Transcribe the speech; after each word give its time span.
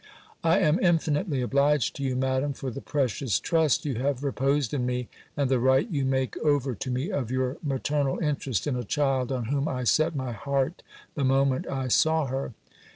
"I 0.43 0.57
am 0.57 0.79
infinitely 0.79 1.43
obliged 1.43 1.95
to 1.97 2.03
you. 2.03 2.15
Madam, 2.15 2.53
for 2.53 2.71
the 2.71 2.81
precious 2.81 3.39
trust 3.39 3.85
you 3.85 3.99
have 4.01 4.23
reposed 4.23 4.73
in 4.73 4.83
me, 4.83 5.09
and 5.37 5.47
the 5.47 5.59
right 5.59 5.87
you 5.91 6.05
make 6.05 6.35
over 6.37 6.73
to 6.73 6.89
me, 6.89 7.11
of 7.11 7.29
your 7.29 7.57
maternal 7.61 8.17
interest 8.17 8.65
in 8.65 8.75
a 8.75 8.83
child, 8.83 9.31
on 9.31 9.45
whom 9.45 9.67
I 9.67 9.83
set 9.83 10.15
my 10.15 10.31
heart, 10.31 10.81
the 11.13 11.23
moment 11.23 11.67
I 11.67 11.87
saw 11.87 12.25
her. 12.25 12.53